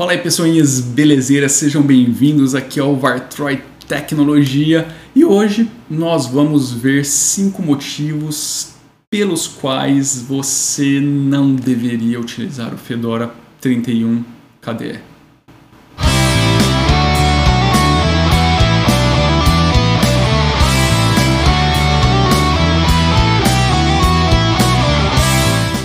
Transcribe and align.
Fala 0.00 0.12
aí 0.12 0.18
pessoinhas 0.18 0.80
belezeiras, 0.80 1.52
sejam 1.52 1.82
bem-vindos 1.82 2.54
aqui 2.54 2.80
ao 2.80 2.96
Vartroy 2.96 3.62
Tecnologia 3.86 4.88
e 5.14 5.26
hoje 5.26 5.70
nós 5.90 6.26
vamos 6.26 6.72
ver 6.72 7.04
cinco 7.04 7.60
motivos 7.60 8.76
pelos 9.10 9.46
quais 9.46 10.22
você 10.22 11.00
não 11.00 11.54
deveria 11.54 12.18
utilizar 12.18 12.72
o 12.72 12.78
Fedora 12.78 13.30
31 13.60 14.24
KDE. 14.62 15.00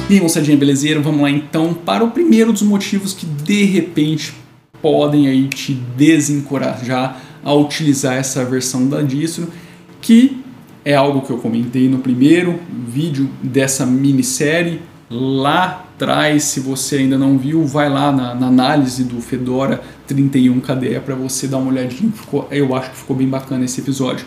Aí, 0.07 0.21
moçadinha 0.21 0.55
belezeira, 0.55 0.99
vamos 0.99 1.19
lá 1.19 1.31
então 1.31 1.73
para 1.73 2.03
o 2.03 2.11
primeiro 2.11 2.53
dos 2.53 2.61
motivos 2.61 3.11
que 3.11 3.25
de 3.25 3.65
repente 3.65 4.35
podem 4.79 5.27
aí 5.27 5.47
te 5.47 5.73
desencorajar 5.73 7.19
a 7.43 7.51
utilizar 7.55 8.15
essa 8.15 8.45
versão 8.45 8.87
da 8.87 9.01
distro, 9.01 9.51
que 9.99 10.43
é 10.85 10.93
algo 10.93 11.21
que 11.21 11.31
eu 11.31 11.39
comentei 11.39 11.89
no 11.89 11.97
primeiro 11.97 12.59
vídeo 12.87 13.27
dessa 13.41 13.83
minissérie. 13.83 14.79
Lá 15.09 15.83
atrás, 15.95 16.43
se 16.43 16.59
você 16.59 16.97
ainda 16.97 17.17
não 17.17 17.35
viu, 17.35 17.65
vai 17.65 17.89
lá 17.89 18.11
na, 18.11 18.35
na 18.35 18.47
análise 18.47 19.03
do 19.03 19.19
Fedora 19.19 19.81
31 20.05 20.59
KDE 20.59 20.99
para 21.03 21.15
você 21.15 21.47
dar 21.47 21.57
uma 21.57 21.71
olhadinha, 21.71 22.11
ficou, 22.11 22.47
eu 22.51 22.75
acho 22.75 22.91
que 22.91 22.97
ficou 22.97 23.15
bem 23.15 23.27
bacana 23.27 23.65
esse 23.65 23.81
episódio, 23.81 24.23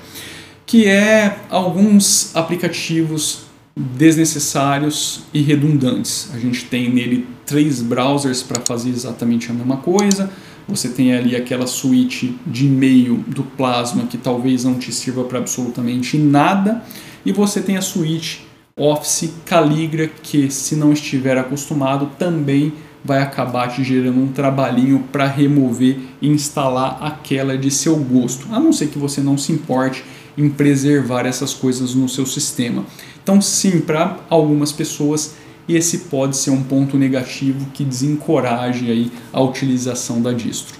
que 0.66 0.86
é 0.86 1.38
alguns 1.48 2.34
aplicativos 2.34 3.47
desnecessários 3.78 5.22
e 5.32 5.40
redundantes. 5.40 6.30
A 6.34 6.38
gente 6.38 6.64
tem 6.64 6.92
nele 6.92 7.26
três 7.46 7.80
browsers 7.80 8.42
para 8.42 8.60
fazer 8.60 8.90
exatamente 8.90 9.50
a 9.50 9.54
mesma 9.54 9.76
coisa. 9.76 10.30
Você 10.66 10.88
tem 10.88 11.14
ali 11.14 11.36
aquela 11.36 11.66
suíte 11.66 12.36
de 12.46 12.66
e-mail 12.66 13.24
do 13.26 13.42
Plasma 13.42 14.04
que 14.06 14.18
talvez 14.18 14.64
não 14.64 14.74
te 14.74 14.92
sirva 14.92 15.24
para 15.24 15.38
absolutamente 15.38 16.18
nada. 16.18 16.82
E 17.24 17.32
você 17.32 17.60
tem 17.60 17.76
a 17.76 17.82
suíte 17.82 18.46
Office 18.76 19.32
Caligra 19.44 20.10
que, 20.22 20.50
se 20.50 20.76
não 20.76 20.92
estiver 20.92 21.38
acostumado, 21.38 22.10
também 22.18 22.72
vai 23.04 23.22
acabar 23.22 23.68
te 23.68 23.82
gerando 23.82 24.20
um 24.20 24.28
trabalhinho 24.28 25.04
para 25.10 25.26
remover 25.26 25.98
e 26.20 26.28
instalar 26.28 26.98
aquela 27.00 27.56
de 27.56 27.70
seu 27.70 27.96
gosto, 27.96 28.46
a 28.52 28.58
não 28.58 28.72
ser 28.72 28.88
que 28.88 28.98
você 28.98 29.20
não 29.20 29.38
se 29.38 29.52
importe 29.52 30.04
em 30.38 30.48
preservar 30.48 31.26
essas 31.26 31.52
coisas 31.52 31.94
no 31.94 32.08
seu 32.08 32.24
sistema. 32.24 32.86
Então, 33.22 33.42
sim, 33.42 33.80
para 33.80 34.20
algumas 34.30 34.72
pessoas 34.72 35.34
esse 35.68 35.98
pode 35.98 36.34
ser 36.36 36.50
um 36.50 36.62
ponto 36.62 36.96
negativo 36.96 37.66
que 37.74 37.84
desencoraje 37.84 38.90
aí 38.90 39.12
a 39.30 39.42
utilização 39.42 40.22
da 40.22 40.32
distro. 40.32 40.78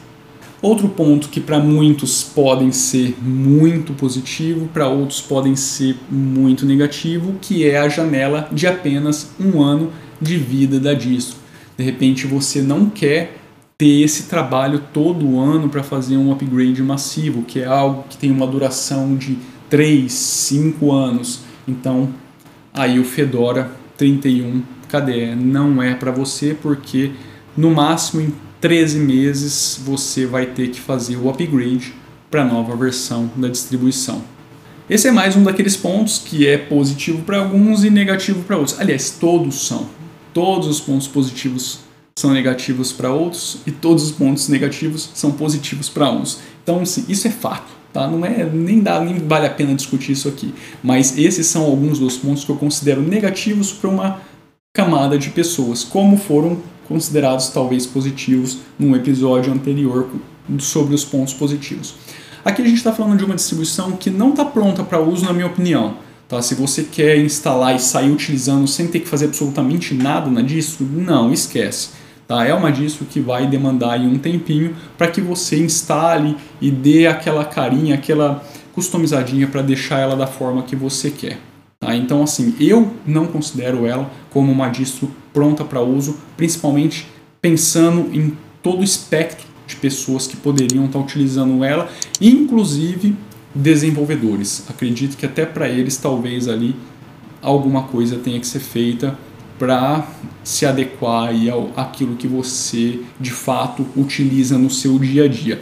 Outro 0.62 0.88
ponto 0.88 1.28
que 1.28 1.40
para 1.40 1.60
muitos 1.60 2.24
podem 2.24 2.72
ser 2.72 3.14
muito 3.22 3.92
positivo, 3.92 4.68
para 4.72 4.88
outros 4.88 5.20
podem 5.20 5.54
ser 5.54 5.96
muito 6.10 6.64
negativo, 6.64 7.34
que 7.40 7.68
é 7.68 7.78
a 7.78 7.88
janela 7.88 8.48
de 8.50 8.66
apenas 8.66 9.30
um 9.38 9.62
ano 9.62 9.92
de 10.20 10.36
vida 10.36 10.80
da 10.80 10.94
distro. 10.94 11.36
De 11.76 11.84
repente 11.84 12.26
você 12.26 12.60
não 12.60 12.90
quer 12.90 13.37
ter 13.78 14.02
esse 14.02 14.24
trabalho 14.24 14.82
todo 14.92 15.38
ano 15.38 15.68
para 15.68 15.84
fazer 15.84 16.16
um 16.16 16.32
upgrade 16.32 16.82
massivo, 16.82 17.44
que 17.44 17.60
é 17.60 17.64
algo 17.64 18.04
que 18.10 18.16
tem 18.16 18.28
uma 18.28 18.44
duração 18.44 19.14
de 19.14 19.38
3, 19.70 20.12
5 20.12 20.90
anos. 20.90 21.42
Então 21.66 22.12
aí 22.74 22.98
o 22.98 23.04
Fedora 23.04 23.70
31 23.96 24.64
KDE 24.88 25.36
não 25.36 25.80
é 25.80 25.94
para 25.94 26.10
você, 26.10 26.56
porque 26.60 27.12
no 27.56 27.70
máximo 27.70 28.20
em 28.20 28.34
13 28.60 28.98
meses 28.98 29.80
você 29.84 30.26
vai 30.26 30.46
ter 30.46 30.70
que 30.70 30.80
fazer 30.80 31.16
o 31.16 31.30
upgrade 31.30 31.94
para 32.28 32.42
a 32.42 32.44
nova 32.44 32.74
versão 32.74 33.30
da 33.36 33.46
distribuição. 33.46 34.24
Esse 34.90 35.06
é 35.06 35.12
mais 35.12 35.36
um 35.36 35.44
daqueles 35.44 35.76
pontos 35.76 36.18
que 36.18 36.48
é 36.48 36.58
positivo 36.58 37.22
para 37.22 37.38
alguns 37.38 37.84
e 37.84 37.90
negativo 37.90 38.42
para 38.42 38.56
outros. 38.56 38.80
Aliás, 38.80 39.10
todos 39.20 39.68
são. 39.68 39.88
Todos 40.34 40.66
os 40.66 40.80
pontos 40.80 41.06
positivos 41.06 41.86
são 42.18 42.32
negativos 42.32 42.90
para 42.90 43.12
outros 43.12 43.58
e 43.64 43.70
todos 43.70 44.02
os 44.02 44.10
pontos 44.10 44.48
negativos 44.48 45.08
são 45.14 45.30
positivos 45.30 45.88
para 45.88 46.10
uns. 46.10 46.40
Então, 46.64 46.80
assim, 46.80 47.04
isso 47.08 47.28
é 47.28 47.30
fato. 47.30 47.70
Tá? 47.92 48.08
Não 48.08 48.26
é 48.26 48.44
nem 48.44 48.80
dá 48.80 48.98
nem 49.00 49.18
vale 49.18 49.46
a 49.46 49.50
pena 49.50 49.72
discutir 49.72 50.12
isso 50.12 50.26
aqui. 50.26 50.52
Mas 50.82 51.16
esses 51.16 51.46
são 51.46 51.62
alguns 51.62 52.00
dos 52.00 52.16
pontos 52.16 52.44
que 52.44 52.50
eu 52.50 52.56
considero 52.56 53.00
negativos 53.00 53.70
para 53.70 53.88
uma 53.88 54.20
camada 54.74 55.16
de 55.16 55.30
pessoas, 55.30 55.84
como 55.84 56.16
foram 56.16 56.60
considerados 56.88 57.50
talvez 57.50 57.86
positivos 57.86 58.58
num 58.76 58.96
episódio 58.96 59.52
anterior 59.52 60.08
sobre 60.58 60.96
os 60.96 61.04
pontos 61.04 61.32
positivos. 61.32 61.94
Aqui 62.44 62.62
a 62.62 62.64
gente 62.64 62.78
está 62.78 62.92
falando 62.92 63.16
de 63.16 63.24
uma 63.24 63.36
distribuição 63.36 63.92
que 63.92 64.10
não 64.10 64.30
está 64.30 64.44
pronta 64.44 64.82
para 64.82 65.00
uso, 65.00 65.24
na 65.24 65.32
minha 65.32 65.46
opinião. 65.46 65.98
Tá? 66.26 66.42
Se 66.42 66.56
você 66.56 66.82
quer 66.82 67.16
instalar 67.18 67.76
e 67.76 67.78
sair 67.78 68.10
utilizando 68.10 68.66
sem 68.66 68.88
ter 68.88 69.00
que 69.00 69.08
fazer 69.08 69.26
absolutamente 69.26 69.94
nada 69.94 70.28
na 70.28 70.42
distro, 70.42 70.84
não, 70.84 71.32
esquece. 71.32 71.90
Tá? 72.28 72.44
É 72.44 72.52
uma 72.52 72.70
distro 72.70 73.06
que 73.06 73.20
vai 73.20 73.46
demandar 73.46 73.98
um 73.98 74.18
tempinho 74.18 74.76
para 74.98 75.08
que 75.08 75.18
você 75.18 75.58
instale 75.58 76.36
e 76.60 76.70
dê 76.70 77.06
aquela 77.06 77.42
carinha, 77.42 77.94
aquela 77.94 78.44
customizadinha 78.74 79.46
para 79.46 79.62
deixar 79.62 79.98
ela 79.98 80.14
da 80.14 80.26
forma 80.26 80.62
que 80.62 80.76
você 80.76 81.10
quer. 81.10 81.38
Tá? 81.80 81.96
Então, 81.96 82.22
assim, 82.22 82.54
eu 82.60 82.92
não 83.06 83.26
considero 83.26 83.86
ela 83.86 84.10
como 84.30 84.52
uma 84.52 84.68
distro 84.68 85.10
pronta 85.32 85.64
para 85.64 85.80
uso, 85.80 86.18
principalmente 86.36 87.08
pensando 87.40 88.14
em 88.14 88.36
todo 88.62 88.80
o 88.80 88.84
espectro 88.84 89.46
de 89.66 89.76
pessoas 89.76 90.26
que 90.26 90.36
poderiam 90.36 90.84
estar 90.84 90.98
tá 90.98 91.04
utilizando 91.04 91.64
ela, 91.64 91.88
inclusive 92.20 93.16
desenvolvedores. 93.54 94.64
Acredito 94.68 95.16
que 95.16 95.24
até 95.24 95.46
para 95.46 95.66
eles 95.66 95.96
talvez 95.96 96.46
ali 96.46 96.76
alguma 97.40 97.84
coisa 97.84 98.18
tenha 98.18 98.38
que 98.38 98.46
ser 98.46 98.60
feita 98.60 99.16
para 99.58 100.06
se 100.44 100.64
adequar 100.64 101.28
aí 101.28 101.50
ao 101.50 101.70
aquilo 101.76 102.16
que 102.16 102.28
você 102.28 103.00
de 103.18 103.30
fato 103.30 103.86
utiliza 103.96 104.56
no 104.56 104.70
seu 104.70 104.98
dia 104.98 105.24
a 105.24 105.28
dia. 105.28 105.60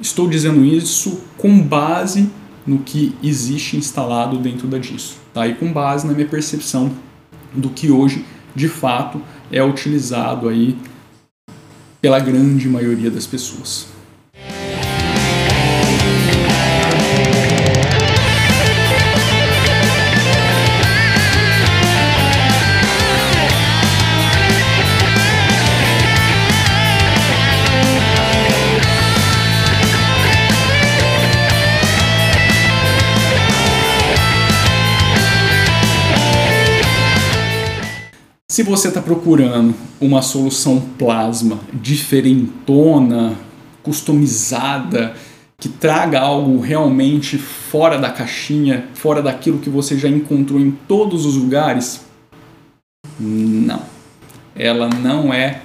Estou 0.00 0.28
dizendo 0.28 0.64
isso 0.64 1.20
com 1.36 1.60
base 1.60 2.28
no 2.66 2.80
que 2.80 3.14
existe 3.22 3.76
instalado 3.76 4.38
dentro 4.38 4.66
da 4.66 4.78
distro, 4.78 5.18
tá? 5.32 5.46
E 5.46 5.54
com 5.54 5.72
base 5.72 6.06
na 6.06 6.12
minha 6.12 6.26
percepção 6.26 6.90
do 7.54 7.70
que 7.70 7.90
hoje 7.90 8.24
de 8.54 8.68
fato 8.68 9.20
é 9.50 9.62
utilizado 9.62 10.48
aí 10.48 10.76
pela 12.00 12.18
grande 12.18 12.68
maioria 12.68 13.10
das 13.10 13.26
pessoas. 13.26 13.95
Se 38.56 38.62
você 38.62 38.88
está 38.88 39.02
procurando 39.02 39.74
uma 40.00 40.22
solução 40.22 40.80
plasma 40.96 41.60
diferentona, 41.74 43.36
customizada, 43.82 45.14
que 45.58 45.68
traga 45.68 46.20
algo 46.20 46.58
realmente 46.58 47.36
fora 47.36 47.98
da 47.98 48.08
caixinha, 48.08 48.88
fora 48.94 49.20
daquilo 49.20 49.58
que 49.58 49.68
você 49.68 49.98
já 49.98 50.08
encontrou 50.08 50.58
em 50.58 50.70
todos 50.70 51.26
os 51.26 51.36
lugares, 51.36 52.00
não. 53.20 53.82
Ela 54.54 54.88
não 54.88 55.34
é 55.34 55.60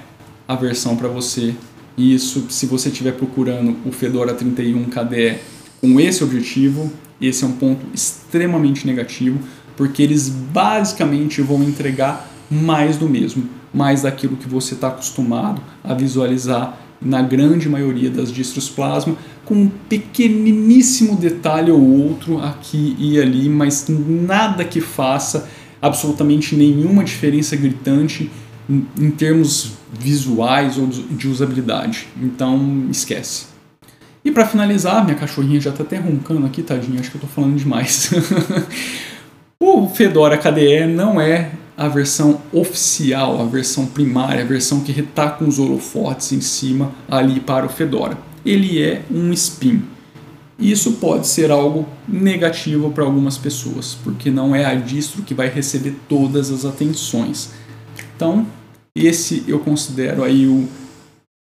a 0.46 0.54
versão 0.54 0.94
para 0.94 1.08
você. 1.08 1.54
Isso, 1.96 2.44
se 2.50 2.66
você 2.66 2.90
estiver 2.90 3.12
procurando 3.12 3.74
o 3.86 3.90
Fedora 3.90 4.34
31 4.34 4.84
KDE 4.90 5.38
com 5.80 5.98
esse 5.98 6.22
objetivo, 6.22 6.92
esse 7.18 7.42
é 7.42 7.46
um 7.46 7.52
ponto 7.52 7.86
extremamente 7.94 8.86
negativo, 8.86 9.38
porque 9.78 10.02
eles 10.02 10.28
basicamente 10.28 11.40
vão 11.40 11.62
entregar 11.62 12.28
mais 12.52 12.96
do 12.96 13.08
mesmo, 13.08 13.48
mais 13.72 14.02
daquilo 14.02 14.36
que 14.36 14.48
você 14.48 14.74
está 14.74 14.88
acostumado 14.88 15.62
a 15.82 15.94
visualizar 15.94 16.78
na 17.00 17.22
grande 17.22 17.68
maioria 17.68 18.10
das 18.10 18.30
distros 18.30 18.68
Plasma, 18.68 19.16
com 19.44 19.54
um 19.54 19.70
pequeniníssimo 19.88 21.16
detalhe 21.16 21.70
ou 21.70 21.80
outro 21.80 22.38
aqui 22.38 22.94
e 22.98 23.18
ali, 23.18 23.48
mas 23.48 23.86
nada 23.88 24.64
que 24.64 24.80
faça 24.80 25.48
absolutamente 25.80 26.54
nenhuma 26.54 27.02
diferença 27.02 27.56
gritante 27.56 28.30
em 28.70 29.10
termos 29.10 29.72
visuais 29.92 30.78
ou 30.78 30.86
de 30.86 31.28
usabilidade. 31.28 32.06
Então, 32.20 32.86
esquece. 32.90 33.46
E 34.24 34.30
para 34.30 34.46
finalizar, 34.46 35.04
minha 35.04 35.16
cachorrinha 35.16 35.60
já 35.60 35.70
está 35.70 35.82
até 35.82 35.98
roncando 35.98 36.46
aqui, 36.46 36.62
tadinha, 36.62 37.00
acho 37.00 37.10
que 37.10 37.16
eu 37.16 37.22
estou 37.22 37.28
falando 37.28 37.56
demais. 37.56 38.12
o 39.60 39.88
Fedora 39.88 40.38
KDE 40.38 40.86
não 40.86 41.20
é 41.20 41.50
a 41.76 41.88
versão 41.88 42.40
oficial, 42.52 43.40
a 43.40 43.44
versão 43.44 43.86
primária, 43.86 44.42
a 44.42 44.46
versão 44.46 44.80
que 44.80 44.92
está 44.92 45.30
com 45.30 45.46
os 45.46 45.58
holofotes 45.58 46.32
em 46.32 46.40
cima 46.40 46.92
ali 47.08 47.40
para 47.40 47.66
o 47.66 47.68
Fedora. 47.68 48.16
Ele 48.44 48.82
é 48.82 49.02
um 49.10 49.32
spin. 49.32 49.82
Isso 50.58 50.92
pode 50.92 51.26
ser 51.26 51.50
algo 51.50 51.88
negativo 52.06 52.90
para 52.90 53.04
algumas 53.04 53.36
pessoas, 53.36 53.96
porque 54.04 54.30
não 54.30 54.54
é 54.54 54.64
a 54.64 54.74
distro 54.74 55.22
que 55.22 55.34
vai 55.34 55.48
receber 55.48 55.96
todas 56.08 56.50
as 56.50 56.64
atenções. 56.64 57.50
Então, 58.14 58.46
esse 58.94 59.42
eu 59.48 59.58
considero 59.58 60.22
aí 60.22 60.46
o 60.46 60.68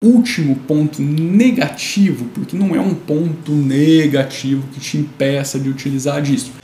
último 0.04 0.56
ponto 0.56 1.02
negativo, 1.02 2.26
porque 2.34 2.58
não 2.58 2.76
é 2.76 2.80
um 2.80 2.96
ponto 2.96 3.52
negativo 3.52 4.68
que 4.74 4.80
te 4.80 4.98
impeça 4.98 5.60
de 5.60 5.70
utilizar 5.70 6.18
a 6.18 6.20
distro. 6.20 6.63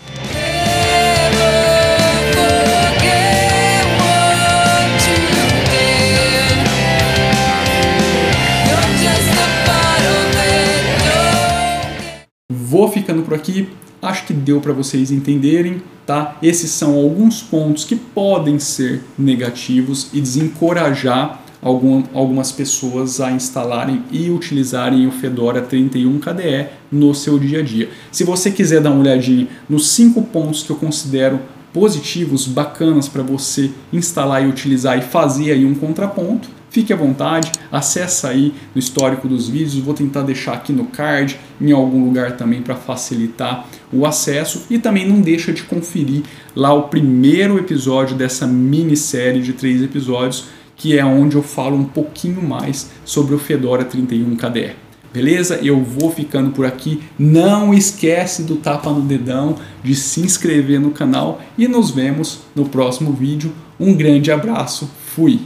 Vou 12.69 12.87
ficando 12.87 13.23
por 13.23 13.33
aqui. 13.33 13.67
Acho 13.99 14.27
que 14.27 14.31
deu 14.31 14.61
para 14.61 14.71
vocês 14.71 15.09
entenderem, 15.09 15.81
tá? 16.05 16.37
Esses 16.39 16.69
são 16.69 16.93
alguns 16.93 17.41
pontos 17.41 17.83
que 17.83 17.95
podem 17.95 18.59
ser 18.59 19.03
negativos 19.17 20.11
e 20.13 20.21
desencorajar 20.21 21.41
algum, 21.63 22.03
algumas 22.13 22.51
pessoas 22.51 23.19
a 23.19 23.31
instalarem 23.31 24.03
e 24.11 24.29
utilizarem 24.29 25.07
o 25.07 25.11
Fedora 25.11 25.63
31 25.63 26.19
KDE 26.19 26.67
no 26.91 27.15
seu 27.15 27.39
dia 27.39 27.61
a 27.61 27.63
dia. 27.63 27.89
Se 28.11 28.23
você 28.23 28.51
quiser 28.51 28.81
dar 28.81 28.91
uma 28.91 28.99
olhadinha 28.99 29.47
nos 29.67 29.87
cinco 29.87 30.21
pontos 30.21 30.61
que 30.61 30.69
eu 30.69 30.75
considero 30.75 31.39
positivos, 31.73 32.45
bacanas 32.45 33.09
para 33.09 33.23
você 33.23 33.71
instalar 33.91 34.45
e 34.45 34.47
utilizar 34.47 34.95
e 34.95 35.01
fazer 35.01 35.53
aí 35.53 35.65
um 35.65 35.73
contraponto, 35.73 36.58
Fique 36.69 36.93
à 36.93 36.95
vontade, 36.95 37.51
acessa 37.71 38.29
aí 38.29 38.53
no 38.75 38.79
histórico 38.79 39.27
dos 39.27 39.49
vídeos, 39.49 39.77
vou 39.77 39.93
tentar 39.93 40.21
deixar 40.21 40.53
aqui 40.53 40.71
no 40.71 40.85
card, 40.85 41.39
em 41.59 41.71
algum 41.71 42.05
lugar 42.05 42.37
também 42.37 42.61
para 42.61 42.75
facilitar 42.75 43.67
o 43.91 44.05
acesso 44.05 44.65
e 44.69 44.77
também 44.77 45.07
não 45.07 45.19
deixa 45.19 45.51
de 45.51 45.63
conferir 45.63 46.23
lá 46.55 46.71
o 46.73 46.83
primeiro 46.83 47.57
episódio 47.57 48.15
dessa 48.15 48.45
minissérie 48.45 49.41
de 49.41 49.53
três 49.53 49.81
episódios, 49.81 50.45
que 50.75 50.97
é 50.97 51.03
onde 51.03 51.35
eu 51.35 51.43
falo 51.43 51.75
um 51.75 51.85
pouquinho 51.85 52.41
mais 52.41 52.91
sobre 53.03 53.33
o 53.33 53.39
Fedora 53.39 53.83
31 53.83 54.35
KDE. 54.35 54.89
Beleza? 55.11 55.59
Eu 55.63 55.83
vou 55.83 56.11
ficando 56.11 56.51
por 56.51 56.65
aqui. 56.65 57.01
Não 57.17 57.73
esquece 57.73 58.43
do 58.43 58.57
tapa 58.57 58.91
no 58.91 59.01
dedão, 59.01 59.55
de 59.83 59.95
se 59.95 60.21
inscrever 60.21 60.79
no 60.79 60.91
canal 60.91 61.41
e 61.57 61.67
nos 61.67 61.89
vemos 61.89 62.41
no 62.55 62.69
próximo 62.69 63.11
vídeo. 63.11 63.51
Um 63.79 63.95
grande 63.95 64.31
abraço. 64.31 64.89
Fui! 65.15 65.39